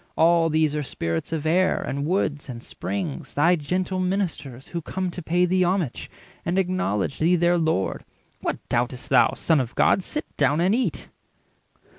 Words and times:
All 0.17 0.49
these 0.49 0.73
are 0.75 0.81
Spirits 0.81 1.31
of 1.31 1.45
air, 1.45 1.79
and 1.79 2.07
woods, 2.07 2.49
and 2.49 2.63
springs, 2.63 3.35
Thy 3.35 3.55
gentle 3.55 3.99
ministers, 3.99 4.69
who 4.69 4.81
come 4.81 5.11
to 5.11 5.21
pay 5.21 5.45
Thee 5.45 5.63
homage, 5.63 6.09
and 6.43 6.57
acknowledge 6.57 7.19
thee 7.19 7.35
their 7.35 7.59
Lord. 7.59 8.03
What 8.39 8.67
doubt'st 8.67 9.09
thou, 9.09 9.33
Son 9.35 9.59
of 9.59 9.75
God? 9.75 10.01
Sit 10.01 10.25
down 10.37 10.59
and 10.59 10.73
eat." 10.73 11.09